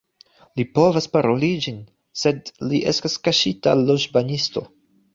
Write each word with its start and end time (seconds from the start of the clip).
Li 0.59 0.63
povas 0.77 1.07
paroli 1.17 1.51
ĝin, 1.67 1.77
sed 2.23 2.51
li 2.73 2.83
estas 2.95 3.23
kaŝita 3.29 3.79
loĵbanisto 3.87 4.69